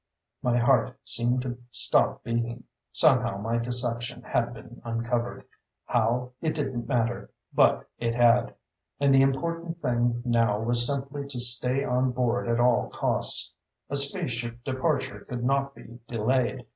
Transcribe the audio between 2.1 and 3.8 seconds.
beating. Somehow, my